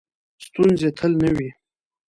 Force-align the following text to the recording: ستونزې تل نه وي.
ستونزې 0.45 0.89
تل 0.97 1.11
نه 1.21 1.29
وي. 1.37 1.49